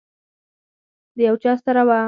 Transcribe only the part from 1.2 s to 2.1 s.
یو چا سره وه.